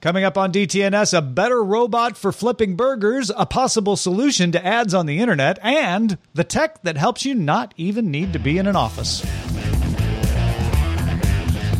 [0.00, 4.94] Coming up on DTNS, a better robot for flipping burgers, a possible solution to ads
[4.94, 8.68] on the internet, and the tech that helps you not even need to be in
[8.68, 9.22] an office.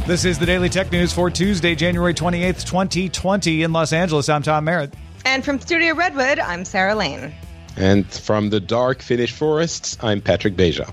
[0.05, 4.29] This is the Daily Tech News for Tuesday, January 28th, 2020 in Los Angeles.
[4.29, 4.95] I'm Tom Merritt.
[5.25, 7.33] And from Studio Redwood, I'm Sarah Lane.
[7.77, 10.93] And from the dark Finnish forests, I'm Patrick Beja.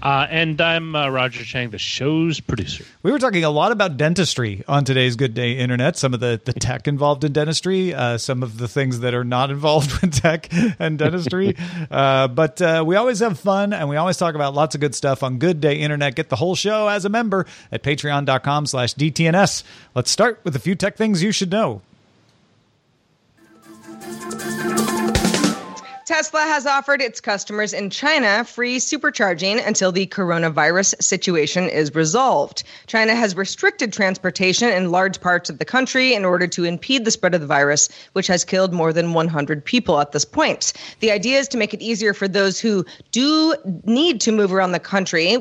[0.00, 2.84] Uh, and I'm uh, Roger Chang, the show's producer.
[3.02, 6.40] We were talking a lot about dentistry on today's Good Day Internet, some of the,
[6.44, 10.14] the tech involved in dentistry, uh, some of the things that are not involved with
[10.14, 11.56] tech and dentistry.
[11.90, 14.94] Uh, but uh, we always have fun and we always talk about lots of good
[14.94, 16.16] stuff on Good Day Internet.
[16.16, 19.62] Get the whole show as a member at patreon.com slash DTNS.
[19.94, 21.82] Let's start with a few tech things you should know.
[26.08, 32.62] Tesla has offered its customers in China free supercharging until the coronavirus situation is resolved.
[32.86, 37.10] China has restricted transportation in large parts of the country in order to impede the
[37.10, 40.72] spread of the virus, which has killed more than 100 people at this point.
[41.00, 43.54] The idea is to make it easier for those who do
[43.84, 45.36] need to move around the country,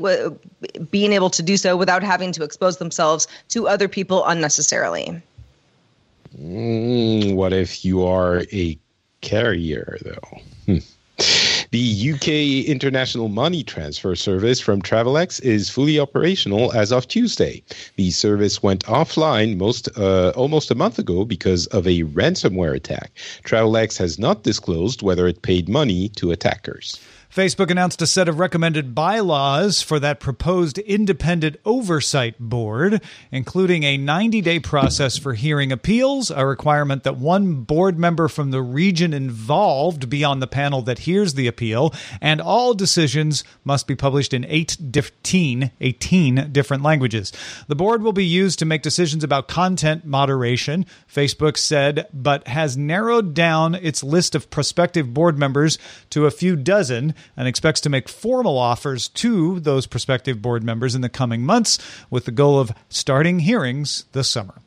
[0.91, 5.21] being able to do so without having to expose themselves to other people unnecessarily.
[6.37, 8.77] Mm, what if you are a
[9.27, 10.39] carrier, though?
[10.65, 10.77] Hmm.
[11.71, 17.61] The UK International Money Transfer Service from Travelex is fully operational as of Tuesday.
[17.97, 23.11] The service went offline most uh, almost a month ago because of a ransomware attack.
[23.43, 26.97] Travelex has not disclosed whether it paid money to attackers.
[27.37, 32.99] Facebook announced a set of recommended bylaws for that proposed independent oversight board,
[33.31, 38.49] including a 90 day process for hearing appeals, a requirement that one board member from
[38.49, 43.85] the region involved be on the panel that hears the appeal, and all decisions must
[43.85, 47.31] be published in 18, 18 different languages.
[47.67, 52.75] The board will be used to make decisions about content moderation, Facebook said, but has
[52.75, 55.77] narrowed down its list of prospective board members
[56.09, 60.95] to a few dozen and expects to make formal offers to those prospective board members
[60.95, 61.79] in the coming months
[62.09, 64.61] with the goal of starting hearings this summer.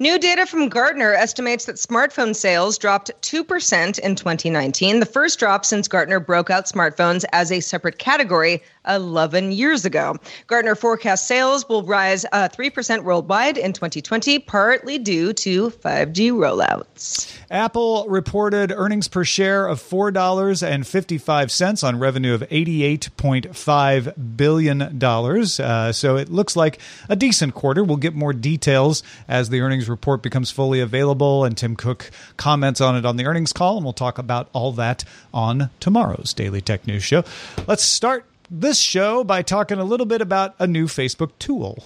[0.00, 5.64] New data from Gartner estimates that smartphone sales dropped 2% in 2019, the first drop
[5.64, 10.14] since Gartner broke out smartphones as a separate category 11 years ago.
[10.46, 17.36] Gartner forecasts sales will rise uh, 3% worldwide in 2020, partly due to 5G rollouts.
[17.50, 25.02] Apple reported earnings per share of $4.55 on revenue of $88.5 billion.
[25.02, 27.82] Uh, so it looks like a decent quarter.
[27.82, 32.80] We'll get more details as the earnings report becomes fully available and Tim Cook comments
[32.80, 33.76] on it on the earnings call.
[33.76, 37.24] And we'll talk about all that on tomorrow's Daily Tech News Show.
[37.66, 41.84] Let's start this show by talking a little bit about a new Facebook tool.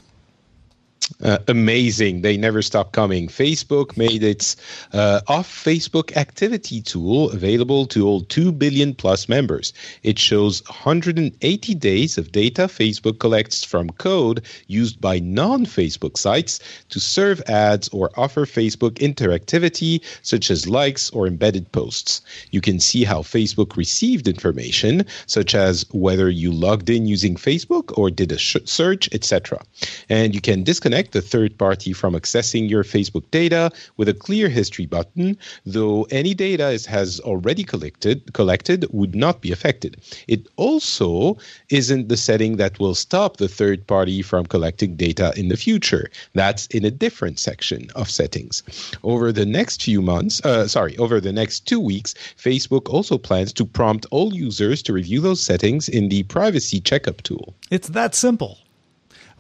[1.22, 2.22] Uh, amazing.
[2.22, 3.28] They never stop coming.
[3.28, 4.56] Facebook made its
[4.92, 9.72] uh, off Facebook activity tool available to all 2 billion plus members.
[10.02, 16.60] It shows 180 days of data Facebook collects from code used by non Facebook sites
[16.90, 22.20] to serve ads or offer Facebook interactivity, such as likes or embedded posts.
[22.50, 27.96] You can see how Facebook received information, such as whether you logged in using Facebook
[27.98, 29.60] or did a sh- search, etc.
[30.08, 34.48] And you can disconnect the third party from accessing your Facebook data with a clear
[34.48, 39.96] history button, though any data it has already collected collected would not be affected.
[40.28, 41.36] It also
[41.68, 46.10] isn't the setting that will stop the third party from collecting data in the future.
[46.34, 48.62] That's in a different section of settings.
[49.02, 53.52] Over the next few months, uh, sorry, over the next two weeks, Facebook also plans
[53.54, 57.54] to prompt all users to review those settings in the privacy checkup tool.
[57.70, 58.61] It's that simple.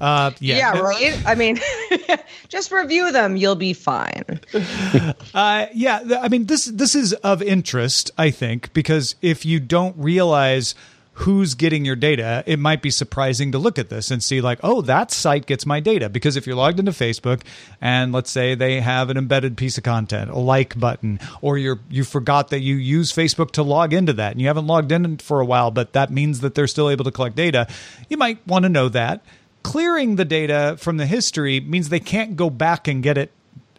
[0.02, 0.56] Uh, yeah.
[0.56, 1.22] Yeah, right.
[1.24, 1.60] I mean,
[2.48, 4.40] just review them; you'll be fine.
[5.34, 9.96] Uh, yeah, I mean this this is of interest, I think, because if you don't
[9.96, 10.74] realize
[11.14, 14.58] who's getting your data, it might be surprising to look at this and see like,
[14.62, 16.08] oh, that site gets my data.
[16.08, 17.42] Because if you're logged into Facebook
[17.80, 21.80] and let's say they have an embedded piece of content, a like button, or you're
[21.88, 25.18] you forgot that you use Facebook to log into that and you haven't logged in
[25.18, 27.66] for a while, but that means that they're still able to collect data,
[28.08, 29.24] you might want to know that.
[29.62, 33.30] Clearing the data from the history means they can't go back and get it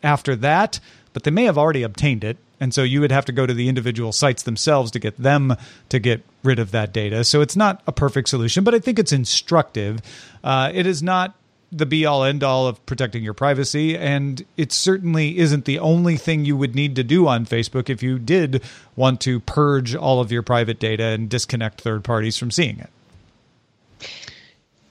[0.01, 0.79] after that,
[1.13, 2.37] but they may have already obtained it.
[2.59, 5.55] And so you would have to go to the individual sites themselves to get them
[5.89, 7.23] to get rid of that data.
[7.25, 10.01] So it's not a perfect solution, but I think it's instructive.
[10.43, 11.35] Uh, it is not
[11.73, 13.97] the be all end all of protecting your privacy.
[13.97, 18.03] And it certainly isn't the only thing you would need to do on Facebook if
[18.03, 18.63] you did
[18.95, 22.89] want to purge all of your private data and disconnect third parties from seeing it.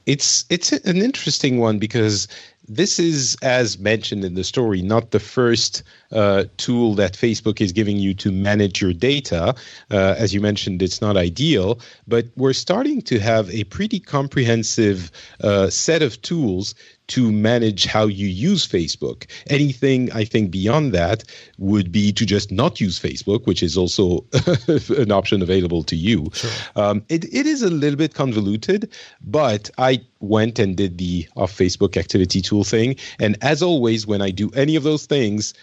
[0.05, 2.27] It's it's an interesting one because
[2.67, 7.71] this is, as mentioned in the story, not the first uh, tool that Facebook is
[7.71, 9.53] giving you to manage your data.
[9.91, 15.11] Uh, as you mentioned, it's not ideal, but we're starting to have a pretty comprehensive
[15.41, 16.73] uh, set of tools
[17.07, 19.29] to manage how you use Facebook.
[19.47, 21.23] Anything I think beyond that
[21.57, 24.25] would be to just not use Facebook, which is also
[24.97, 26.29] an option available to you.
[26.33, 26.51] Sure.
[26.75, 28.89] Um, it, it is a little bit convoluted,
[29.21, 32.95] but I went and did the off Facebook activity tool thing.
[33.19, 35.53] And as always, when I do any of those things,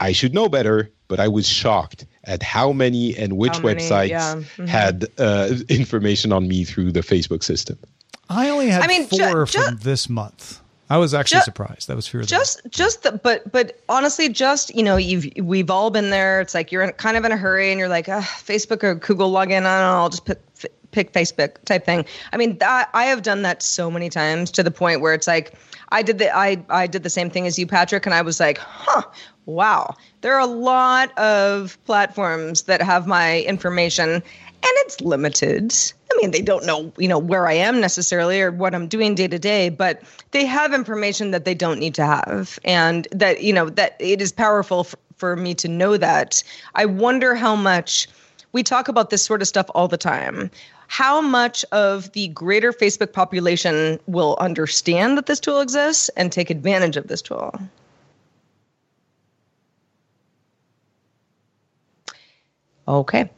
[0.00, 4.08] I should know better, but I was shocked at how many and which many, websites
[4.08, 4.34] yeah.
[4.36, 4.64] mm-hmm.
[4.66, 7.78] had uh, information on me through the Facebook system.
[8.30, 10.60] I only had I mean, four ju- from this month.
[10.90, 11.88] I was actually just, surprised.
[11.88, 12.22] That was fear.
[12.22, 16.40] Just, just, the, but, but honestly, just you know, you've we've all been there.
[16.40, 18.96] It's like you're in, kind of in a hurry, and you're like, uh, Facebook or
[18.96, 19.64] Google login.
[19.64, 19.98] I don't know.
[19.98, 20.40] I'll just put
[20.90, 22.04] pick Facebook type thing.
[22.32, 25.26] I mean, that I have done that so many times to the point where it's
[25.26, 25.54] like
[25.90, 28.40] I did the I I did the same thing as you, Patrick, and I was
[28.40, 29.02] like, huh,
[29.46, 34.22] wow, there are a lot of platforms that have my information, and
[34.62, 35.72] it's limited.
[36.12, 39.14] I mean, they don't know, you know, where I am necessarily or what I'm doing
[39.14, 40.02] day to day, but
[40.32, 44.20] they have information that they don't need to have, and that you know that it
[44.20, 46.42] is powerful for, for me to know that.
[46.74, 48.08] I wonder how much
[48.52, 50.50] we talk about this sort of stuff all the time
[50.90, 56.50] how much of the greater Facebook population will understand that this tool exists and take
[56.50, 57.54] advantage of this tool?
[62.88, 63.30] Okay.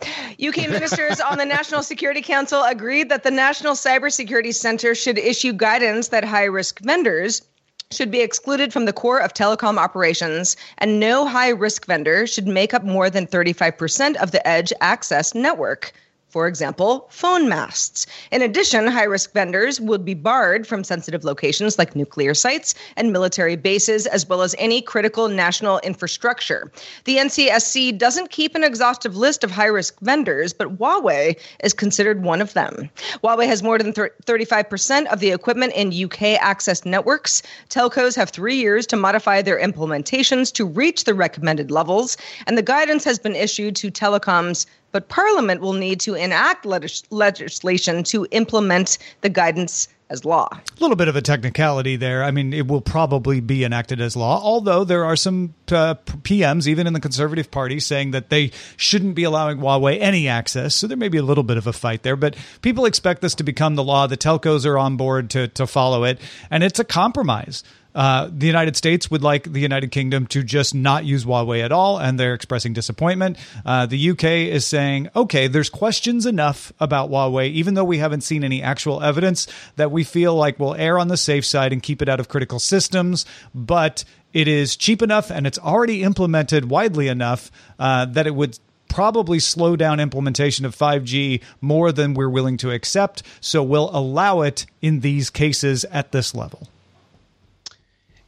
[0.43, 5.53] UK ministers on the National Security Council agreed that the National Cybersecurity Center should issue
[5.53, 7.43] guidance that high risk vendors
[7.91, 12.47] should be excluded from the core of telecom operations, and no high risk vendor should
[12.47, 15.93] make up more than 35% of the edge access network
[16.33, 18.07] for example, phone masts.
[18.31, 23.13] In addition, high risk vendors would be barred from sensitive locations like nuclear sites and
[23.13, 26.73] military bases, as well as any critical national infrastructure.
[27.05, 32.23] The NCSC doesn't keep an exhaustive list of high risk vendors, but Huawei is considered
[32.23, 32.89] one of them.
[33.23, 37.43] Huawei has more than 35% of the equipment in UK access networks.
[37.69, 42.63] Telcos have three years to modify their implementations to reach the recommended levels, and the
[42.63, 48.27] guidance has been issued to telecoms but Parliament will need to enact legis- legislation to
[48.31, 50.47] implement the guidance as law.
[50.53, 52.23] A little bit of a technicality there.
[52.23, 56.67] I mean, it will probably be enacted as law, although there are some uh, PMs,
[56.67, 60.75] even in the Conservative Party, saying that they shouldn't be allowing Huawei any access.
[60.75, 63.35] So there may be a little bit of a fight there, but people expect this
[63.37, 64.07] to become the law.
[64.07, 66.21] The telcos are on board to, to follow it,
[66.51, 67.65] and it's a compromise.
[67.95, 71.73] Uh, the United States would like the United Kingdom to just not use Huawei at
[71.73, 73.37] all, and they're expressing disappointment.
[73.65, 78.23] Uh, the UK is saying, okay, there's questions enough about Huawei, even though we haven't
[78.23, 79.47] seen any actual evidence
[79.77, 82.29] that we feel like we'll err on the safe side and keep it out of
[82.29, 83.27] critical systems.
[83.55, 88.59] But it is cheap enough and it's already implemented widely enough uh, that it would
[88.89, 93.23] probably slow down implementation of 5G more than we're willing to accept.
[93.41, 96.69] So we'll allow it in these cases at this level.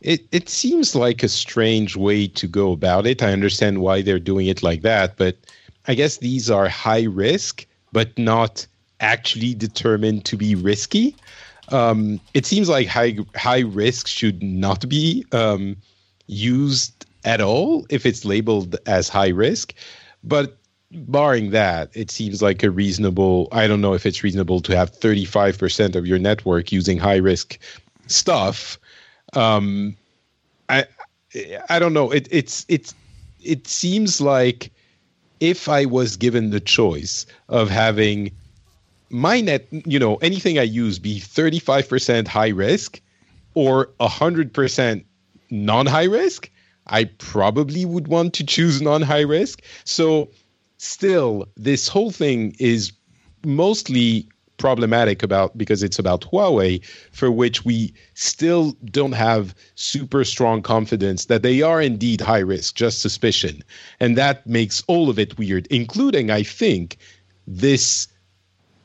[0.04, 3.22] It it seems like a strange way to go about it.
[3.22, 5.36] I understand why they're doing it like that, but
[5.88, 8.66] I guess these are high risk, but not
[9.00, 11.16] actually determined to be risky.
[11.70, 15.74] Um, it seems like high high risk should not be um,
[16.26, 19.72] used at all if it's labeled as high risk.
[20.22, 20.58] But
[20.92, 23.48] barring that, it seems like a reasonable.
[23.52, 27.58] I don't know if it's reasonable to have 35% of your network using high risk
[28.06, 28.78] stuff
[29.36, 29.96] um,
[30.68, 30.86] I
[31.68, 32.10] I don't know.
[32.10, 32.94] It it's it's
[33.40, 34.70] it seems like
[35.40, 38.30] if I was given the choice of having
[39.10, 43.00] my net, you know, anything I use be 35% high risk
[43.54, 45.04] or 100%
[45.50, 46.50] non high risk,
[46.86, 49.62] I probably would want to choose non high risk.
[49.84, 50.30] So,
[50.78, 52.92] still, this whole thing is
[53.44, 54.28] mostly
[54.64, 61.26] problematic about because it's about Huawei, for which we still don't have super strong confidence
[61.26, 63.62] that they are indeed high risk, just suspicion.
[64.00, 66.96] And that makes all of it weird, including, I think,
[67.46, 68.08] this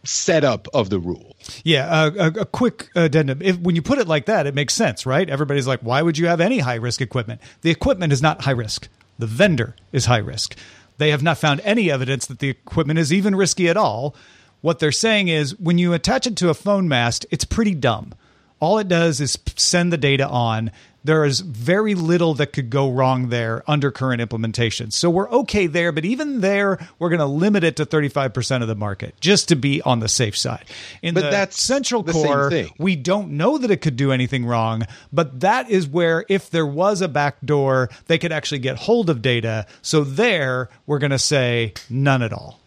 [0.04, 1.38] setup of the rule.
[1.64, 3.42] Yeah, uh, a, a, quick addendum.
[3.42, 5.30] If, when you put it like that, it makes sense, right?
[5.30, 7.40] Everybody's like, why would you have any high risk equipment?
[7.62, 10.58] The equipment is not high risk, the vendor is high risk.
[10.98, 14.14] They have not found any evidence that the equipment is even risky at all.
[14.62, 18.14] What they're saying is when you attach it to a phone mast, it's pretty dumb.
[18.60, 20.72] All it does is send the data on.
[21.02, 24.92] There is very little that could go wrong there under current implementation.
[24.92, 28.68] So we're okay there, but even there, we're going to limit it to 35% of
[28.68, 30.66] the market just to be on the safe side.
[31.02, 34.46] In but the that's central the core, we don't know that it could do anything
[34.46, 39.10] wrong, but that is where if there was a backdoor, they could actually get hold
[39.10, 39.68] of data.
[39.82, 42.60] So there, we're going to say none at all.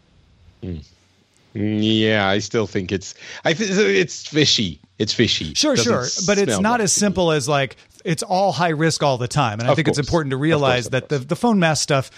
[0.63, 0.87] Mm.
[1.54, 4.80] Yeah, I still think it's I th- it's fishy.
[4.99, 5.54] It's fishy.
[5.54, 9.28] Sure, sure, but it's not as simple as like it's all high risk all the
[9.28, 9.61] time.
[9.61, 9.99] And I of think course.
[9.99, 12.11] it's important to realize course, that the the phone mast stuff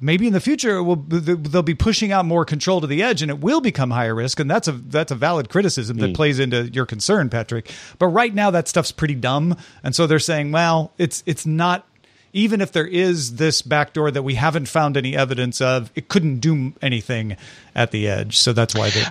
[0.00, 3.30] maybe in the future will they'll be pushing out more control to the edge and
[3.30, 6.14] it will become higher risk and that's a that's a valid criticism that mm.
[6.14, 10.18] plays into your concern Patrick but right now that stuff's pretty dumb and so they're
[10.18, 11.86] saying well it's it's not
[12.34, 16.40] even if there is this backdoor that we haven't found any evidence of, it couldn't
[16.40, 17.36] do anything
[17.74, 18.36] at the edge.
[18.36, 19.04] So that's why they.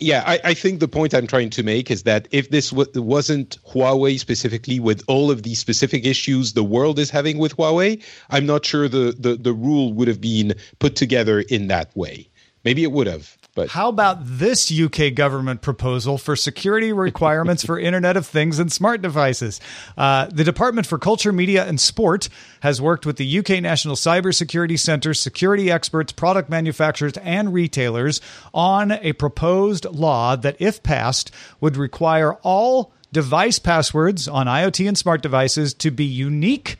[0.00, 2.90] Yeah, I, I, think the point I'm trying to make is that if this w-
[3.00, 8.02] wasn't Huawei specifically with all of these specific issues the world is having with Huawei,
[8.28, 12.28] I'm not sure the, the, the rule would have been put together in that way.
[12.64, 13.38] Maybe it would have.
[13.54, 18.72] But how about this UK government proposal for security requirements for Internet of Things and
[18.72, 19.60] smart devices?
[19.96, 22.30] Uh, the Department for Culture, Media and Sport
[22.60, 28.22] has worked with the UK National Cybersecurity Centre, security experts, product manufacturers, and retailers
[28.54, 31.30] on a proposed law that, if passed,
[31.60, 36.78] would require all device passwords on IoT and smart devices to be unique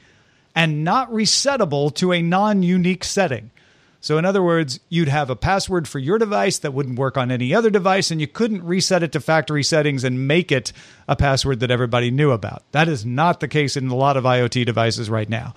[0.55, 3.50] and not resettable to a non unique setting.
[4.02, 7.30] So, in other words, you'd have a password for your device that wouldn't work on
[7.30, 10.73] any other device, and you couldn't reset it to factory settings and make it
[11.06, 12.64] a password that everybody knew about.
[12.73, 15.54] That is not the case in a lot of IoT devices right now.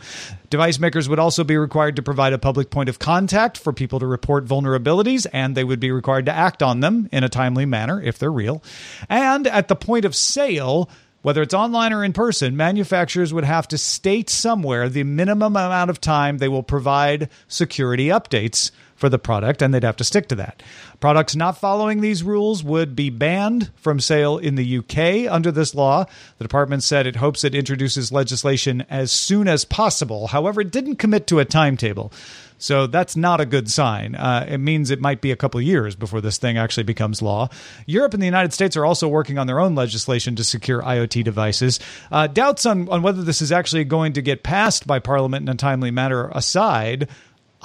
[0.51, 3.97] Device makers would also be required to provide a public point of contact for people
[3.97, 7.65] to report vulnerabilities, and they would be required to act on them in a timely
[7.65, 8.61] manner if they're real.
[9.09, 10.87] And at the point of sale,
[11.25, 15.89] whether it's online or in person, manufacturers would have to state somewhere the minimum amount
[15.89, 18.69] of time they will provide security updates
[19.05, 20.63] for the product, and they'd have to stick to that.
[20.99, 25.75] Products not following these rules would be banned from sale in the UK under this
[25.75, 26.05] law.
[26.39, 30.25] The department said it hopes it introduces legislation as soon as possible.
[30.25, 32.11] However, it didn't commit to a timetable.
[32.57, 34.15] So that's not a good sign.
[34.15, 37.49] Uh, it means it might be a couple years before this thing actually becomes law.
[37.85, 41.23] Europe and the United States are also working on their own legislation to secure IoT
[41.23, 41.79] devices.
[42.11, 45.53] Uh, doubts on, on whether this is actually going to get passed by Parliament in
[45.53, 47.07] a timely manner aside,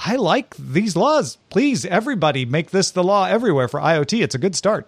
[0.03, 1.37] I like these laws.
[1.49, 4.23] Please, everybody, make this the law everywhere for IoT.
[4.23, 4.87] It's a good start.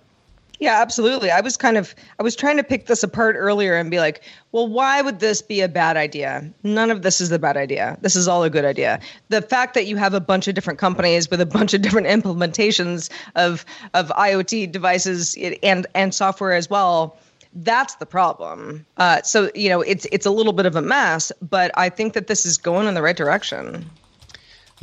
[0.60, 1.29] Yeah, absolutely.
[1.29, 4.24] I was kind of I was trying to pick this apart earlier and be like,
[4.51, 6.50] well, why would this be a bad idea?
[6.63, 7.98] None of this is a bad idea.
[8.01, 9.00] This is all a good idea.
[9.29, 12.08] The fact that you have a bunch of different companies with a bunch of different
[12.08, 17.17] implementations of of IoT devices and and software as well,
[17.55, 18.86] that's the problem.
[18.98, 22.13] Uh, so you know, it's it's a little bit of a mess, but I think
[22.13, 23.89] that this is going in the right direction.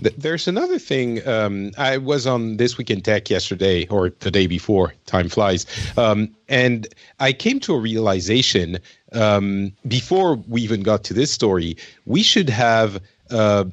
[0.00, 1.26] There's another thing.
[1.26, 4.94] Um, I was on This Week in Tech yesterday or the day before.
[5.06, 5.66] Time flies.
[5.96, 6.86] Um, and
[7.18, 8.78] I came to a realization
[9.12, 11.76] um, before we even got to this story.
[12.06, 13.64] We should have uh,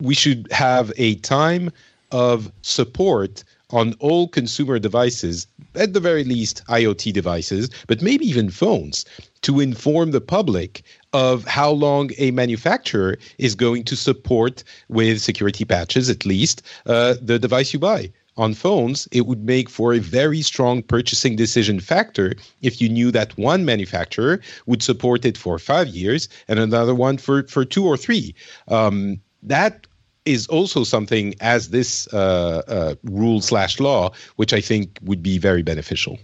[0.00, 1.70] we should have a time
[2.10, 8.50] of support on all consumer devices, at the very least IoT devices, but maybe even
[8.50, 9.04] phones,
[9.42, 15.64] to inform the public of how long a manufacturer is going to support with security
[15.64, 18.10] patches, at least, uh, the device you buy.
[18.36, 23.10] On phones, it would make for a very strong purchasing decision factor if you knew
[23.10, 27.84] that one manufacturer would support it for five years and another one for, for two
[27.84, 28.34] or three.
[28.68, 29.86] Um, that
[30.24, 35.38] is also something as this uh, uh, rule slash law, which I think would be
[35.38, 36.18] very beneficial.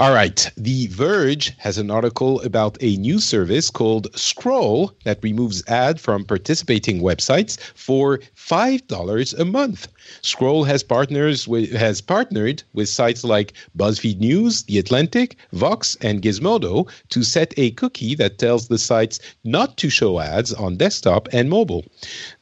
[0.00, 0.50] All right.
[0.56, 6.24] The Verge has an article about a new service called Scroll that removes ad from
[6.24, 9.88] participating websites for $5 a month.
[10.22, 16.22] Scroll has partners with, has partnered with sites like BuzzFeed News, The Atlantic, Vox, and
[16.22, 21.28] Gizmodo to set a cookie that tells the sites not to show ads on desktop
[21.30, 21.84] and mobile.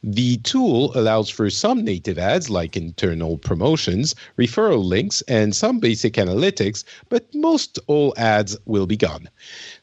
[0.01, 6.13] The tool allows for some native ads like internal promotions, referral links, and some basic
[6.13, 7.48] analytics, but most
[7.87, 9.29] all ads will be gone.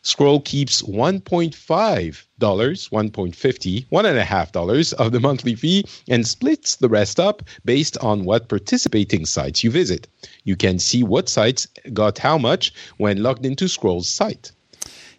[0.02, 6.26] Scroll keeps 1.5 dollars, 1.50, one and a half dollars of the monthly fee and
[6.26, 10.06] splits the rest up based on what participating sites you visit.
[10.44, 14.52] You can see what sites got how much when logged into Scroll's site.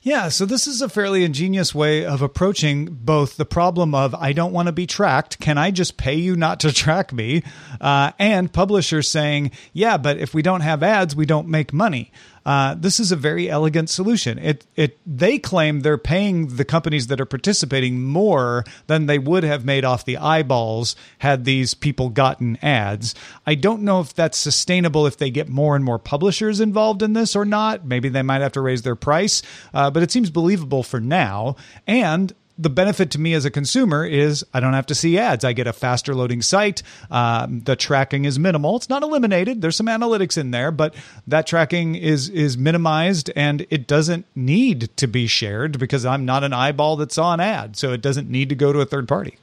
[0.07, 4.31] Yeah, so this is a fairly ingenious way of approaching both the problem of I
[4.31, 5.39] don't want to be tracked.
[5.39, 7.43] Can I just pay you not to track me?
[7.81, 12.13] Uh, and publishers saying, yeah, but if we don't have ads, we don't make money.
[12.47, 14.39] Uh, this is a very elegant solution.
[14.39, 19.43] It it they claim they're paying the companies that are participating more than they would
[19.43, 23.13] have made off the eyeballs had these people gotten ads.
[23.45, 27.11] I don't know if that's sustainable if they get more and more publishers involved in
[27.11, 27.85] this or not.
[27.85, 29.41] Maybe they might have to raise their price,
[29.73, 31.57] uh, but it seems believable for now.
[31.85, 35.43] And the benefit to me as a consumer is I don't have to see ads.
[35.45, 36.83] I get a faster loading site.
[37.11, 38.75] Um, the tracking is minimal.
[38.77, 39.61] It's not eliminated.
[39.61, 40.95] There's some analytics in there, but
[41.27, 46.43] that tracking is is minimized and it doesn't need to be shared because I'm not
[46.43, 49.37] an eyeball that's on ad, so it doesn't need to go to a third party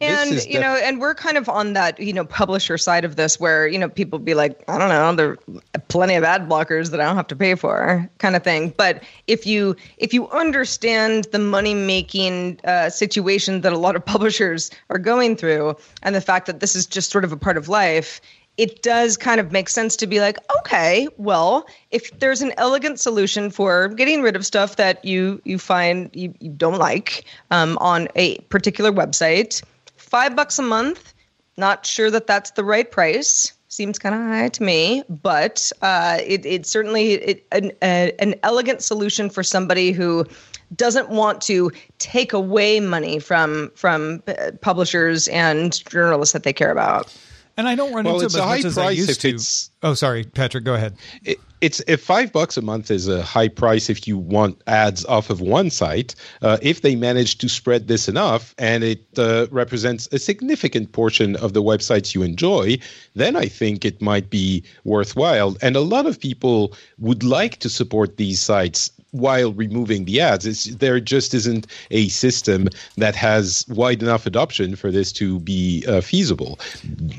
[0.00, 3.16] and you def- know and we're kind of on that you know publisher side of
[3.16, 5.38] this where you know people be like i don't know there
[5.74, 8.74] are plenty of ad blockers that i don't have to pay for kind of thing.
[8.76, 14.04] But if you if you understand the money making uh, situation that a lot of
[14.14, 17.56] publishers are going through and the fact that this is just sort of a part
[17.56, 18.20] of life
[18.56, 22.98] it does kind of make sense to be like, okay, well, if there's an elegant
[22.98, 27.78] solution for getting rid of stuff that you you find you, you don't like um,
[27.80, 29.62] on a particular website,
[30.08, 31.14] five bucks a month.
[31.56, 33.52] Not sure that that's the right price.
[33.68, 38.34] Seems kind of high to me, but uh, it, it's certainly it, an, a, an
[38.42, 40.24] elegant solution for somebody who
[40.74, 46.70] doesn't want to take away money from from uh, publishers and journalists that they care
[46.70, 47.14] about.
[47.56, 49.38] And I don't run well, into it as much as I used to.
[49.82, 50.96] Oh, sorry, Patrick, go ahead.
[51.24, 55.04] It, it's if five bucks a month is a high price if you want ads
[55.06, 56.14] off of one site.
[56.42, 61.36] Uh, if they manage to spread this enough and it uh, represents a significant portion
[61.36, 62.78] of the websites you enjoy,
[63.14, 65.56] then I think it might be worthwhile.
[65.62, 70.46] And a lot of people would like to support these sites while removing the ads.
[70.46, 75.84] It's, there just isn't a system that has wide enough adoption for this to be
[75.88, 76.58] uh, feasible.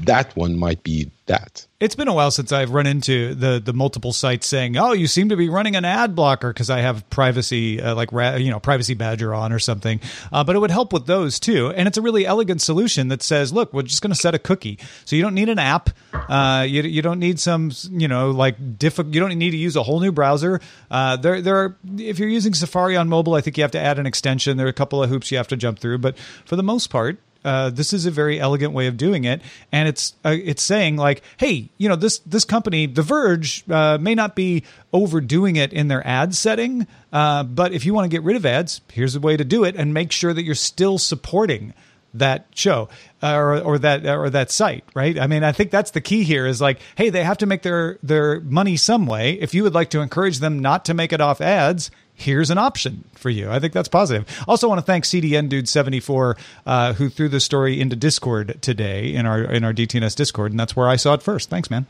[0.06, 1.66] That one might be that.
[1.80, 5.08] It's been a while since I've run into the the multiple sites saying, "Oh, you
[5.08, 8.60] seem to be running an ad blocker because I have privacy uh, like you know
[8.60, 11.98] privacy badger on or something." Uh, but it would help with those too, and it's
[11.98, 15.16] a really elegant solution that says, "Look, we're just going to set a cookie, so
[15.16, 18.98] you don't need an app, uh, you you don't need some you know like diff-
[18.98, 20.60] you don't need to use a whole new browser.
[20.92, 23.80] Uh, there there are if you're using Safari on mobile, I think you have to
[23.80, 24.58] add an extension.
[24.58, 26.90] There are a couple of hoops you have to jump through, but for the most
[26.90, 30.62] part, uh, this is a very elegant way of doing it, and it's uh, it's
[30.62, 35.56] saying like, hey, you know, this this company, The Verge, uh, may not be overdoing
[35.56, 38.82] it in their ad setting, uh, but if you want to get rid of ads,
[38.92, 41.74] here's a way to do it, and make sure that you're still supporting
[42.14, 42.90] that show
[43.22, 46.24] uh, or, or that or that site right i mean i think that's the key
[46.24, 49.64] here is like hey they have to make their their money some way if you
[49.64, 53.30] would like to encourage them not to make it off ads here's an option for
[53.30, 53.50] you.
[53.50, 54.28] I think that's positive.
[54.48, 58.62] Also, want to thank CDN Dude seventy four uh, who threw the story into Discord
[58.62, 61.50] today in our in our DTNS Discord, and that's where I saw it first.
[61.50, 61.88] Thanks, man.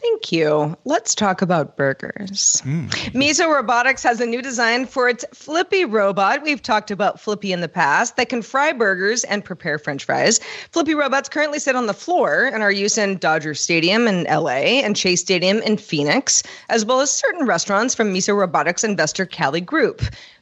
[0.00, 0.76] Thank you.
[0.86, 2.62] Let's talk about burgers.
[2.64, 2.88] Mm.
[3.12, 6.42] Miso Robotics has a new design for its Flippy robot.
[6.42, 10.40] We've talked about Flippy in the past that can fry burgers and prepare french fries.
[10.72, 14.80] Flippy robots currently sit on the floor and are used in Dodger Stadium in LA
[14.80, 19.60] and Chase Stadium in Phoenix, as well as certain restaurants from Miso Robotics investor Cali
[19.60, 20.00] Group.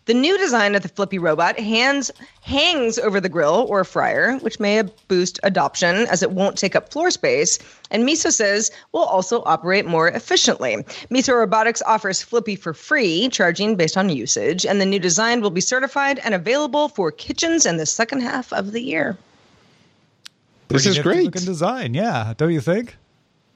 [0.08, 4.58] The new design of the Flippy robot hands hangs over the grill or fryer, which
[4.58, 7.58] may boost adoption as it won't take up floor space.
[7.90, 10.76] And Miso says will also operate more efficiently.
[11.10, 15.50] Miso Robotics offers Flippy for free, charging based on usage, and the new design will
[15.50, 19.18] be certified and available for kitchens in the second half of the year.
[20.68, 22.32] This Pretty is great looking design, yeah.
[22.34, 22.96] Don't you think?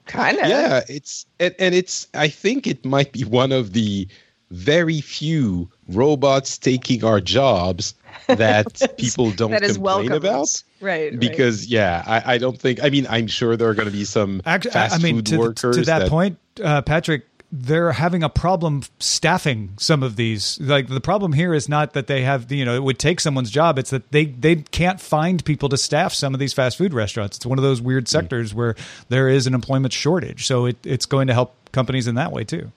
[0.05, 0.47] Kind of.
[0.47, 2.07] Yeah, it's and, and it's.
[2.13, 4.07] I think it might be one of the
[4.53, 7.95] very few robots taking our jobs
[8.27, 10.63] that people don't that complain about.
[10.79, 11.17] Right.
[11.19, 11.69] Because right.
[11.69, 14.41] yeah, I, I, don't think I mean I'm sure there are going to be some
[14.45, 15.75] Actually, fast I mean, food to, workers.
[15.77, 20.59] To that, that point, uh, Patrick, they're having a problem staffing some of these.
[20.59, 23.51] Like the problem here is not that they have, you know, it would take someone's
[23.51, 23.79] job.
[23.79, 27.37] It's that they they can't find people to staff some of these fast food restaurants.
[27.37, 28.55] It's one of those weird sectors mm.
[28.55, 28.75] where
[29.09, 30.45] there is an employment shortage.
[30.45, 32.71] So it, it's going to help companies in that way too.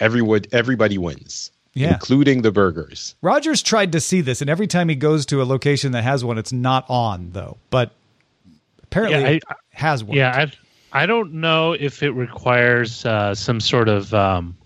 [0.00, 1.50] Everyone, everybody wins.
[1.74, 1.92] Yeah.
[1.92, 3.14] including the burgers.
[3.20, 6.24] Rogers tried to see this, and every time he goes to a location that has
[6.24, 7.58] one, it's not on though.
[7.68, 7.90] But
[8.84, 10.16] apparently, yeah, I, it has one.
[10.16, 10.56] Yeah, I've
[10.96, 14.56] I don't know if it requires uh, some sort of um,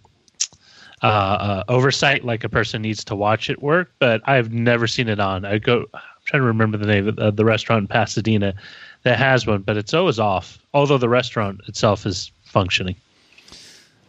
[1.03, 5.09] uh, uh, oversight, like a person needs to watch it work, but I've never seen
[5.09, 5.45] it on.
[5.45, 8.55] I go, I'm trying to remember the name of the, the restaurant in Pasadena
[9.03, 10.59] that has one, but it's always off.
[10.73, 12.95] Although the restaurant itself is functioning.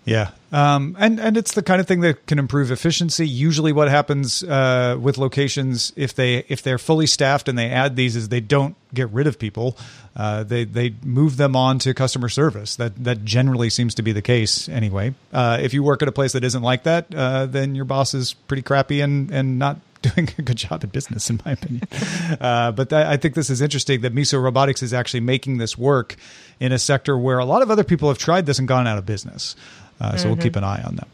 [0.04, 3.28] Yeah, um, and and it's the kind of thing that can improve efficiency.
[3.28, 7.96] Usually, what happens uh, with locations if they if they're fully staffed and they add
[7.96, 9.78] these is they don't get rid of people.
[10.16, 12.76] Uh, they they move them on to customer service.
[12.78, 15.14] That that generally seems to be the case anyway.
[15.32, 18.16] Uh, if you work at a place that isn't like that, uh, then your boss
[18.16, 21.84] is pretty crappy and and not doing a good job at business, in my opinion.
[22.42, 25.78] uh, but that, I think this is interesting that Miso Robotics is actually making this
[25.78, 26.16] work
[26.60, 28.98] in a sector where a lot of other people have tried this and gone out
[28.98, 29.56] of business.
[30.02, 30.30] Uh, so mm-hmm.
[30.30, 31.08] we'll keep an eye on them.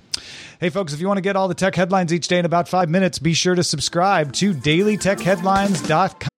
[0.60, 2.67] Hey, folks, if you want to get all the tech headlines each day in about
[2.67, 6.30] five minutes, be sure to subscribe to dailytechheadlines.com.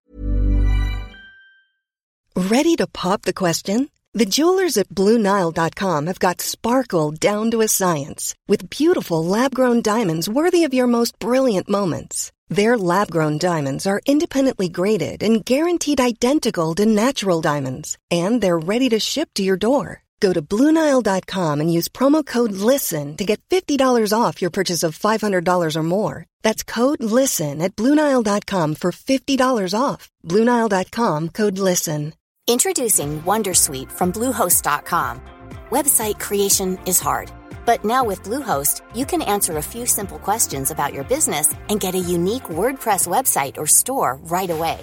[2.35, 3.89] Ready to pop the question?
[4.13, 9.81] The jewelers at Bluenile.com have got sparkle down to a science with beautiful lab grown
[9.81, 12.31] diamonds worthy of your most brilliant moments.
[12.49, 18.57] Their lab grown diamonds are independently graded and guaranteed identical to natural diamonds, and they're
[18.57, 20.01] ready to ship to your door.
[20.19, 24.97] Go to Bluenile.com and use promo code LISTEN to get $50 off your purchase of
[24.97, 26.25] $500 or more.
[26.41, 30.09] That's code LISTEN at Bluenile.com for $50 off.
[30.25, 32.13] Bluenile.com code LISTEN.
[32.47, 35.21] Introducing Wondersuite from Bluehost.com.
[35.69, 37.31] Website creation is hard,
[37.63, 41.79] but now with Bluehost, you can answer a few simple questions about your business and
[41.79, 44.79] get a unique WordPress website or store right away.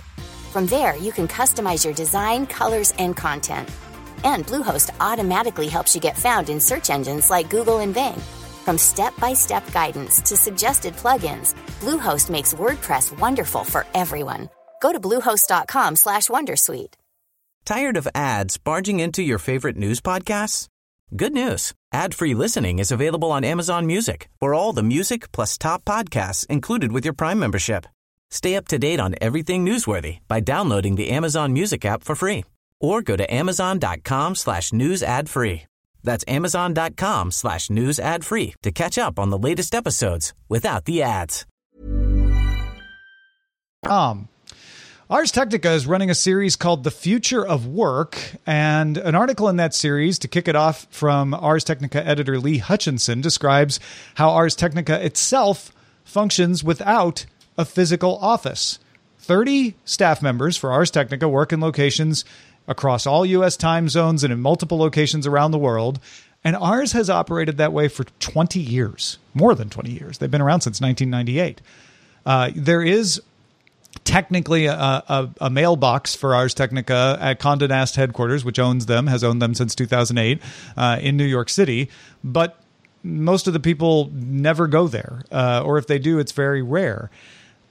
[0.52, 3.68] From there, you can customize your design, colors, and content
[4.24, 8.20] and Bluehost automatically helps you get found in search engines like Google and Bing.
[8.64, 14.48] From step-by-step guidance to suggested plugins, Bluehost makes WordPress wonderful for everyone.
[14.82, 16.94] Go to bluehost.com/wondersuite.
[17.64, 20.68] Tired of ads barging into your favorite news podcasts?
[21.14, 21.72] Good news.
[21.92, 24.28] Ad-free listening is available on Amazon Music.
[24.40, 27.86] For all the music plus top podcasts included with your Prime membership.
[28.30, 32.44] Stay up to date on everything newsworthy by downloading the Amazon Music app for free
[32.80, 35.64] or go to amazon.com slash news ad free.
[36.02, 41.02] That's amazon.com slash news ad free to catch up on the latest episodes without the
[41.02, 41.44] ads.
[43.88, 44.28] Um,
[45.08, 49.56] Ars Technica is running a series called The Future of Work, and an article in
[49.56, 53.78] that series, to kick it off from Ars Technica editor Lee Hutchinson, describes
[54.14, 55.72] how Ars Technica itself
[56.04, 58.80] functions without a physical office.
[59.18, 62.24] 30 staff members for Ars Technica work in locations
[62.68, 63.56] across all U.S.
[63.56, 66.00] time zones and in multiple locations around the world.
[66.44, 70.18] And Ars has operated that way for 20 years, more than 20 years.
[70.18, 71.60] They've been around since 1998.
[72.24, 73.20] Uh, there is
[74.04, 79.06] technically a, a, a, mailbox for Ars Technica at Condé Nast headquarters, which owns them,
[79.06, 80.40] has owned them since 2008
[80.76, 81.88] uh, in New York City.
[82.22, 82.60] But
[83.02, 87.10] most of the people never go there, uh, or if they do, it's very rare.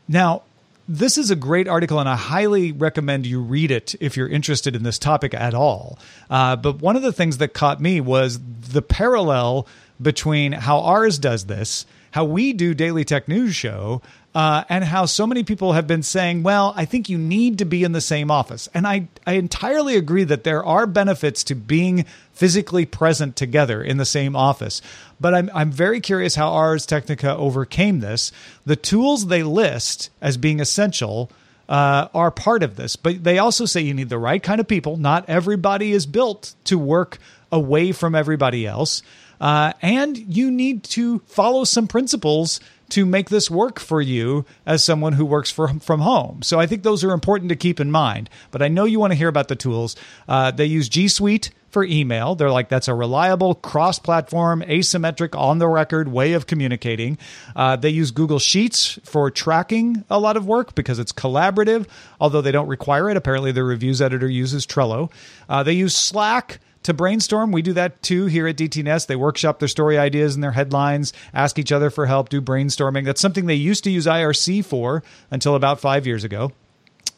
[0.07, 0.43] Now,
[0.87, 4.75] this is a great article, and I highly recommend you read it if you're interested
[4.75, 5.97] in this topic at all.
[6.29, 9.67] Uh, but one of the things that caught me was the parallel
[10.01, 11.85] between how Ars does this,
[12.15, 14.01] how we do Daily Tech News Show,
[14.33, 17.65] uh, and how so many people have been saying, well, I think you need to
[17.65, 18.69] be in the same office.
[18.73, 23.97] And I, I entirely agree that there are benefits to being physically present together in
[23.97, 24.81] the same office.
[25.19, 28.31] But I'm, I'm very curious how Ars Technica overcame this.
[28.65, 31.29] The tools they list as being essential
[31.67, 34.69] uh, are part of this, but they also say you need the right kind of
[34.69, 34.95] people.
[34.95, 37.17] Not everybody is built to work
[37.51, 39.01] away from everybody else.
[39.39, 44.83] Uh, and you need to follow some principles to make this work for you as
[44.83, 46.41] someone who works for, from home.
[46.43, 48.29] So I think those are important to keep in mind.
[48.51, 49.95] But I know you want to hear about the tools.
[50.27, 52.35] Uh, they use G Suite for email.
[52.35, 57.17] They're like, that's a reliable, cross platform, asymmetric, on the record way of communicating.
[57.53, 61.87] Uh, they use Google Sheets for tracking a lot of work because it's collaborative,
[62.21, 63.17] although they don't require it.
[63.17, 65.11] Apparently, the reviews editor uses Trello.
[65.49, 67.51] Uh, they use Slack to brainstorm.
[67.51, 69.07] We do that too here at DTNS.
[69.07, 73.05] They workshop their story ideas and their headlines, ask each other for help, do brainstorming.
[73.05, 76.51] That's something they used to use IRC for until about five years ago.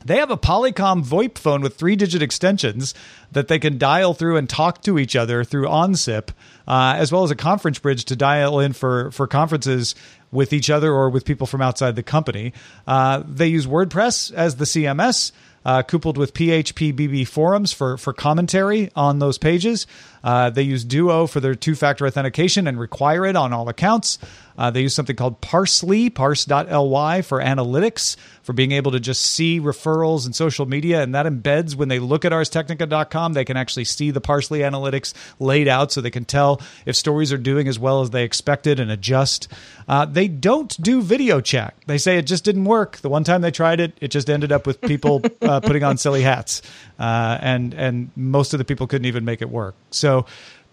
[0.05, 2.93] They have a Polycom VoIP phone with three digit extensions
[3.31, 6.29] that they can dial through and talk to each other through OnSIP,
[6.67, 9.95] uh, as well as a conference bridge to dial in for, for conferences
[10.31, 12.53] with each other or with people from outside the company.
[12.85, 15.31] Uh, they use WordPress as the CMS.
[15.67, 19.85] Uh, coupled with phpBB forums for, for commentary on those pages.
[20.23, 24.17] Uh, they use Duo for their two factor authentication and require it on all accounts.
[24.57, 29.59] Uh, they use something called Parse.ly, parse.ly for analytics, for being able to just see
[29.59, 31.01] referrals and social media.
[31.03, 35.13] And that embeds when they look at arstechnica.com, they can actually see the Parse.ly analytics
[35.39, 38.79] laid out so they can tell if stories are doing as well as they expected
[38.79, 39.47] and adjust.
[39.87, 41.73] Uh, they don't do video chat.
[41.85, 42.97] They say it just didn't work.
[42.97, 45.97] The one time they tried it, it just ended up with people uh, putting on
[45.97, 46.61] silly hats.
[46.99, 49.75] Uh, and, and most of the people couldn't even make it work.
[49.91, 50.25] So,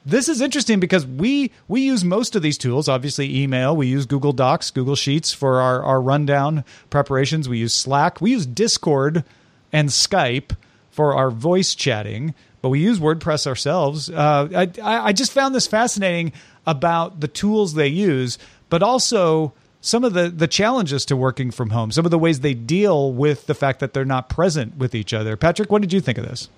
[0.06, 2.88] this is interesting because we we use most of these tools.
[2.88, 7.48] Obviously email we use google docs google sheets for our, our rundown preparations.
[7.48, 8.20] We use slack.
[8.20, 9.24] We use discord
[9.72, 10.56] and skype
[10.90, 14.08] for our voice chatting but we use wordpress ourselves.
[14.08, 14.48] Uh,
[14.82, 16.32] I, I just found this fascinating
[16.66, 18.38] about the tools they use
[18.68, 22.40] but also some of the, the challenges to working from home some of the ways
[22.40, 25.36] they deal with the fact that they're not present with each other.
[25.36, 26.50] Patrick what did you think of this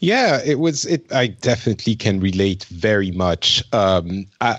[0.00, 0.86] yeah, it was.
[0.86, 1.10] It.
[1.12, 3.62] I definitely can relate very much.
[3.72, 4.56] Um, I,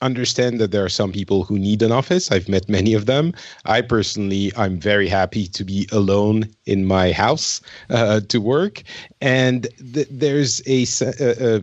[0.00, 2.30] I understand that there are some people who need an office.
[2.30, 3.32] I've met many of them.
[3.64, 8.84] I personally, I'm very happy to be alone in my house uh, to work,
[9.20, 10.86] and th- there's a,
[11.20, 11.62] a, a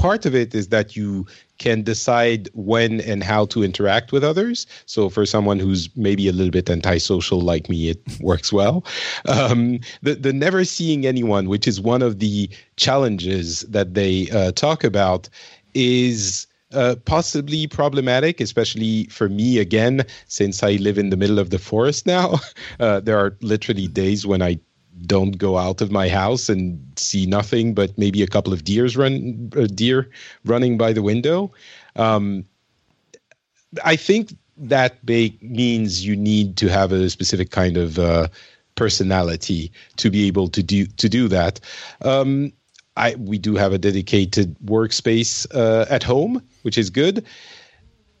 [0.00, 1.26] part of it is that you
[1.58, 4.66] can decide when and how to interact with others.
[4.86, 8.84] So for someone who's maybe a little bit antisocial like me, it works well.
[9.26, 14.52] Um, the the never seeing anyone, which is one of the challenges that they uh,
[14.52, 15.28] talk about,
[15.74, 16.46] is.
[16.72, 21.60] Uh, possibly problematic, especially for me again, since I live in the middle of the
[21.60, 22.40] forest now.
[22.80, 24.58] Uh, there are literally days when I
[25.04, 28.96] don't go out of my house and see nothing but maybe a couple of deers
[28.96, 30.08] run uh, deer
[30.44, 31.52] running by the window.
[31.96, 32.44] Um,
[33.84, 38.28] I think that may, means you need to have a specific kind of uh,
[38.74, 41.60] personality to be able to do to do that.
[42.02, 42.52] Um,
[42.96, 47.24] I we do have a dedicated workspace uh, at home, which is good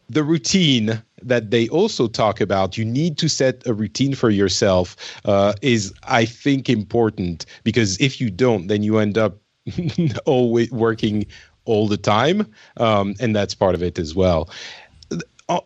[0.08, 4.96] the routine that they also talk about you need to set a routine for yourself
[5.24, 7.46] uh, is i think important.
[7.64, 9.38] Because if you don't then you end up
[10.26, 11.26] always working
[11.64, 14.48] all the time um, and that's part of it as well.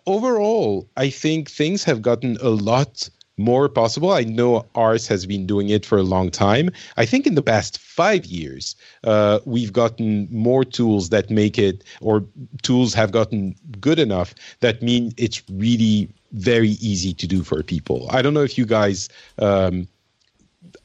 [0.06, 3.08] Overall i think things have gotten a lot
[3.40, 4.12] more possible.
[4.12, 6.70] I know Ars has been doing it for a long time.
[6.96, 11.82] I think in the past five years, uh, we've gotten more tools that make it,
[12.00, 12.24] or
[12.62, 18.06] tools have gotten good enough that mean it's really very easy to do for people.
[18.10, 19.08] I don't know if you guys.
[19.38, 19.88] Um,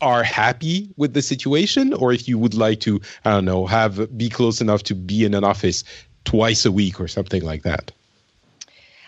[0.02, 4.18] are happy with the situation or if you would like to i don't know have
[4.18, 5.84] be close enough to be in an office
[6.24, 7.92] twice a week or something like that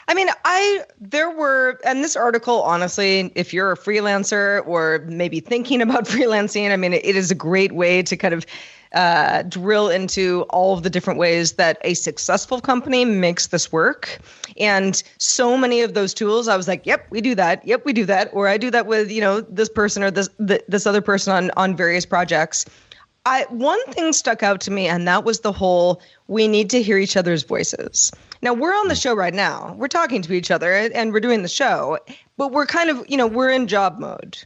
[0.08, 5.40] I mean, I there were and this article honestly, if you're a freelancer or maybe
[5.40, 8.46] thinking about freelancing, I mean, it, is a great way to kind of
[8.94, 14.20] uh, drill into all of the different ways that a successful company makes this work.
[14.58, 17.68] And so many of those tools, I was like, "Yep, we do that.
[17.68, 20.30] Yep, we do that." Or I do that with you know this person or this
[20.38, 22.66] this other person on on various projects.
[23.28, 26.82] I one thing stuck out to me, and that was the whole we need to
[26.82, 28.10] hear each other's voices.
[28.42, 29.76] Now we're on the show right now.
[29.78, 32.00] We're talking to each other and we're doing the show,
[32.38, 34.38] but we're kind of, you know, we're in job mode.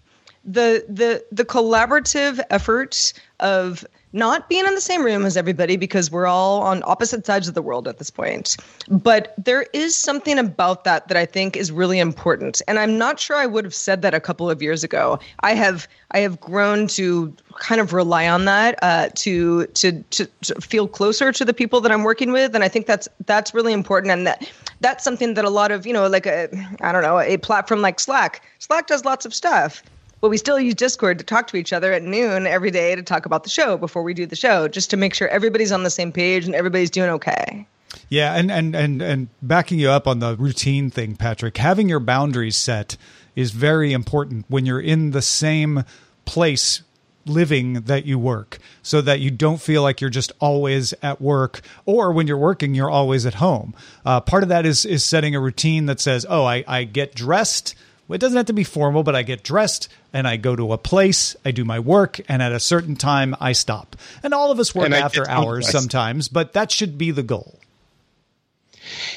[0.44, 6.12] The the the collaborative efforts of not being in the same room as everybody because
[6.12, 8.58] we're all on opposite sides of the world at this point.
[8.89, 12.62] But there is something about that that I think is really important.
[12.67, 15.19] And I'm not sure I would have said that a couple of years ago.
[15.41, 20.26] I have I have grown to kind of rely on that uh, to, to, to
[20.41, 23.54] to feel closer to the people that I'm working with, and I think that's that's
[23.54, 24.12] really important.
[24.12, 24.50] And that
[24.82, 26.50] that's something that a lot of you know like a
[26.82, 29.84] I don't know a platform like Slack Slack does lots of stuff
[30.21, 33.03] but we still use Discord to talk to each other at noon every day to
[33.03, 35.84] talk about the show before we do the show, just to make sure everybody's on
[35.84, 37.67] the same page and everybody's doing okay.
[38.07, 41.99] Yeah, and and and and backing you up on the routine thing, Patrick, having your
[41.99, 42.95] boundaries set
[43.36, 45.84] is very important when you're in the same
[46.25, 46.81] place
[47.25, 51.62] living that you work so that you don't feel like you're just always at work
[51.86, 55.36] or when you're working you're always at home uh, part of that is is setting
[55.36, 57.75] a routine that says oh I, I get dressed
[58.13, 60.78] it doesn't have to be formal, but I get dressed and I go to a
[60.78, 63.95] place, I do my work, and at a certain time I stop.
[64.24, 67.60] And all of us work after hours sometimes, but that should be the goal.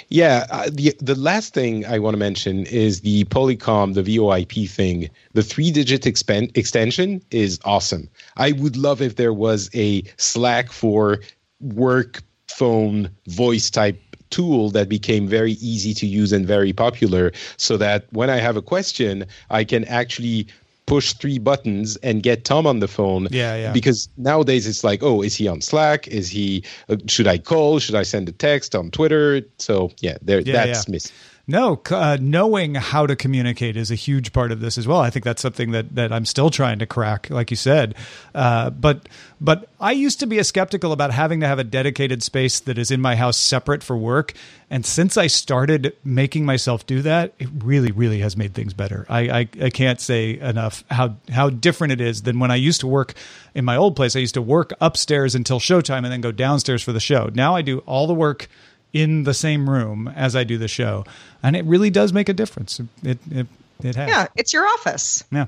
[0.09, 4.71] Yeah, uh, the the last thing I want to mention is the Polycom, the VoIP
[4.71, 5.09] thing.
[5.33, 8.09] The three digit expen- extension is awesome.
[8.37, 11.21] I would love if there was a Slack for
[11.61, 14.01] work phone voice type
[14.35, 17.25] tool that became very easy to use and very popular
[17.57, 20.47] so that when I have a question, I can actually
[20.87, 23.29] push three buttons and get Tom on the phone.
[23.31, 23.73] Yeah, yeah.
[23.73, 26.09] Because nowadays it's like, oh, is he on Slack?
[26.09, 26.65] Is he?
[26.89, 27.79] Uh, should I call?
[27.79, 29.43] Should I send a text on Twitter?
[29.59, 30.93] So yeah, there Yeah, that's yeah.
[30.93, 31.15] missing.
[31.47, 35.01] No, uh, knowing how to communicate is a huge part of this as well.
[35.01, 37.95] I think that's something that that I'm still trying to crack, like you said.
[38.35, 39.11] Uh, but
[39.43, 42.79] but I used to be a skeptical about having to have a dedicated space that
[42.79, 44.33] is in my house separate for work.
[44.71, 49.05] And since I started making myself do that, it really, really has made things better.
[49.11, 52.81] I, I, I can't say enough how how different it is than when I used
[52.81, 53.13] to work
[53.55, 54.17] in my old place.
[54.17, 57.31] I used to work upstairs until showtime and then go downstairs for the show.
[57.35, 58.49] Now I do all the work
[58.95, 61.05] in the same room as I do the show,
[61.43, 62.81] and it really does make a difference.
[63.03, 63.47] It it
[63.83, 64.09] it has.
[64.09, 65.25] Yeah, it's your office.
[65.31, 65.47] Yeah.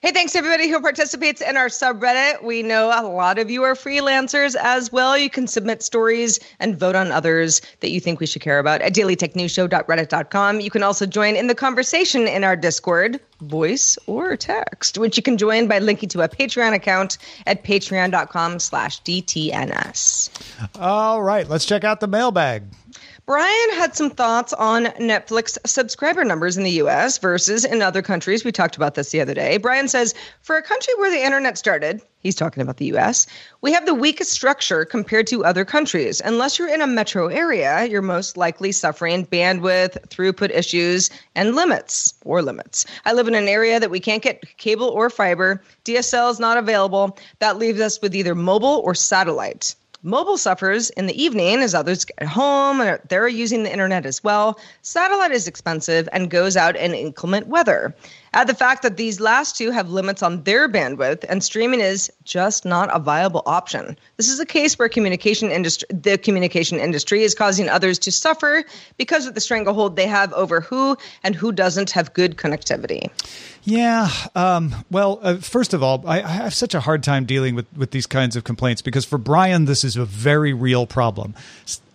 [0.00, 2.42] Hey, thanks everybody who participates in our subreddit.
[2.42, 5.16] We know a lot of you are freelancers as well.
[5.16, 8.82] You can submit stories and vote on others that you think we should care about
[8.82, 10.60] at dailytechnewsshow.reddit.com.
[10.60, 15.22] You can also join in the conversation in our Discord, voice or text, which you
[15.22, 20.30] can join by linking to a Patreon account at patreon.com slash DTNS.
[20.78, 22.64] All right, let's check out the mailbag.
[23.26, 28.44] Brian had some thoughts on Netflix subscriber numbers in the US versus in other countries.
[28.44, 29.56] We talked about this the other day.
[29.56, 33.26] Brian says, for a country where the internet started, he's talking about the US,
[33.62, 36.20] we have the weakest structure compared to other countries.
[36.22, 42.12] Unless you're in a metro area, you're most likely suffering bandwidth, throughput issues, and limits
[42.26, 42.84] or limits.
[43.06, 45.62] I live in an area that we can't get cable or fiber.
[45.86, 47.16] DSL is not available.
[47.38, 49.76] That leaves us with either mobile or satellite.
[50.06, 54.22] Mobile suffers in the evening as others get home and they're using the internet as
[54.22, 54.60] well.
[54.82, 57.96] Satellite is expensive and goes out in inclement weather.
[58.34, 62.10] Add the fact that these last two have limits on their bandwidth and streaming is
[62.24, 63.96] just not a viable option.
[64.16, 68.64] This is a case where communication industry the communication industry is causing others to suffer
[68.96, 73.08] because of the stranglehold they have over who and who doesn't have good connectivity.
[73.64, 74.10] Yeah.
[74.34, 77.66] Um, well, uh, first of all, I, I have such a hard time dealing with,
[77.74, 81.34] with these kinds of complaints because for Brian, this is a very real problem.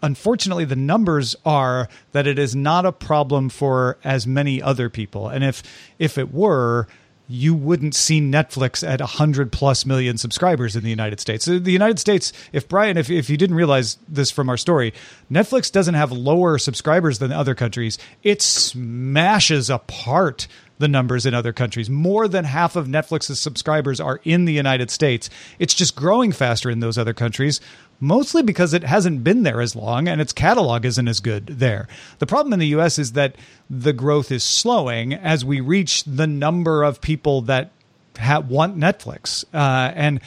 [0.01, 5.27] Unfortunately, the numbers are that it is not a problem for as many other people.
[5.27, 5.61] And if
[5.99, 6.87] if it were,
[7.29, 11.45] you wouldn't see Netflix at 100 plus million subscribers in the United States.
[11.45, 14.93] So the United States, if Brian, if, if you didn't realize this from our story,
[15.31, 17.99] Netflix doesn't have lower subscribers than other countries.
[18.23, 20.47] It smashes apart
[20.79, 21.89] the numbers in other countries.
[21.89, 25.29] More than half of Netflix's subscribers are in the United States.
[25.59, 27.61] It's just growing faster in those other countries,
[27.99, 31.87] mostly because it hasn't been there as long and its catalog isn't as good there.
[32.19, 33.35] The problem in the US is that
[33.69, 37.71] the growth is slowing as we reach the number of people that
[38.17, 39.43] ha- want Netflix.
[39.53, 40.19] Uh, and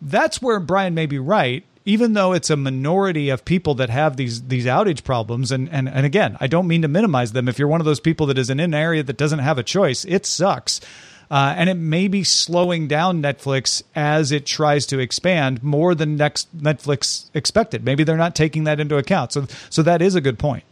[0.00, 1.64] that's where Brian may be right.
[1.84, 5.88] Even though it's a minority of people that have these these outage problems, and, and
[5.88, 7.48] and again, I don't mean to minimize them.
[7.48, 9.62] If you're one of those people that is in an area that doesn't have a
[9.62, 10.82] choice, it sucks.
[11.30, 16.16] Uh, and it may be slowing down Netflix as it tries to expand more than
[16.16, 17.84] next Netflix expected.
[17.84, 19.32] Maybe they're not taking that into account.
[19.32, 20.64] So, so that is a good point.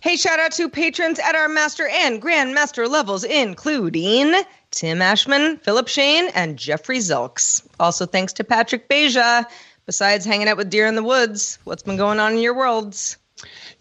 [0.00, 4.34] Hey, shout out to patrons at our master and grandmaster levels, including
[4.70, 7.66] Tim Ashman, Philip Shane, and Jeffrey Zilks.
[7.78, 9.44] Also, thanks to Patrick Beja.
[9.86, 13.16] Besides hanging out with deer in the woods, what's been going on in your worlds?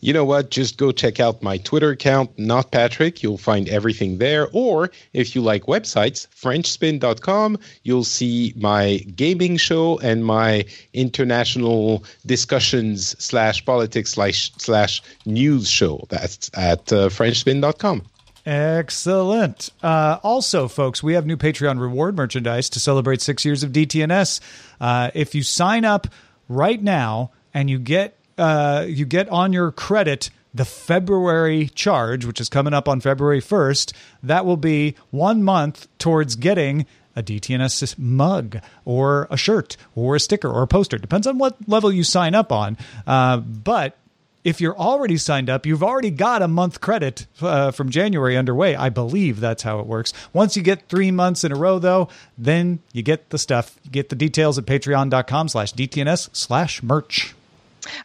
[0.02, 0.50] You know what?
[0.50, 3.22] Just go check out my Twitter account, not Patrick.
[3.22, 4.48] You'll find everything there.
[4.54, 13.16] Or if you like websites, FrenchSpin.com, you'll see my gaming show and my international discussions
[13.24, 16.06] slash politics slash slash news show.
[16.10, 18.04] That's at uh, FrenchSpin.com.
[18.46, 19.70] Excellent.
[19.84, 24.40] Uh, also, folks, we have new Patreon reward merchandise to celebrate six years of DTNS.
[24.80, 26.08] Uh, if you sign up
[26.48, 32.42] right now and you get uh, you get on your credit the February charge, which
[32.42, 37.98] is coming up on February first, that will be one month towards getting a DTNS
[37.98, 40.98] mug or a shirt or a sticker or a poster.
[40.98, 42.78] Depends on what level you sign up on.
[43.06, 43.98] Uh, but
[44.44, 48.76] if you're already signed up, you've already got a month credit uh, from January underway.
[48.76, 50.14] I believe that's how it works.
[50.34, 53.78] Once you get three months in a row, though, then you get the stuff.
[53.84, 57.36] You get the details at patreon.com slash DTNS slash merch.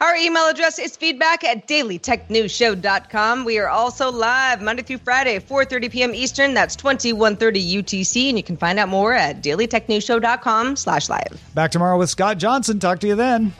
[0.00, 3.44] Our email address is feedback at dailytechnewsshow.com.
[3.44, 6.14] We are also live Monday through Friday, 4.30 p.m.
[6.14, 6.54] Eastern.
[6.54, 8.28] That's 2130 UTC.
[8.28, 11.40] And you can find out more at dailytechnewsshow.com slash live.
[11.54, 12.78] Back tomorrow with Scott Johnson.
[12.78, 13.52] Talk to you then.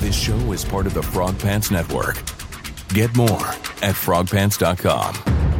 [0.00, 2.16] This show is part of the Frog Pants Network.
[2.88, 3.46] Get more
[3.82, 5.59] at frogpants.com.